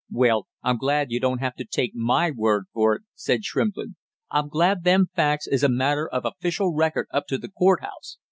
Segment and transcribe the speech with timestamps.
[0.09, 3.97] "Well, I'm glad you don't have to take my word for it," said Shrimplin.
[4.31, 8.17] "I'm glad them facts is a matter of official record up to the court house.